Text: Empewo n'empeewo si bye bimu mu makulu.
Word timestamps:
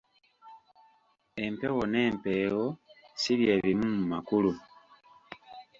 Empewo 1.43 1.81
n'empeewo 1.91 2.65
si 3.21 3.31
bye 3.39 3.53
bimu 3.63 3.87
mu 3.97 4.03
makulu. 4.11 4.51